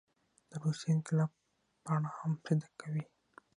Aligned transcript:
د 0.49 0.51
روسیې 0.63 0.89
انقلاب 0.93 1.31
په 1.83 1.87
اړه 1.95 2.09
هم 2.17 2.31
صدق 2.45 2.71
کوي. 2.81 3.03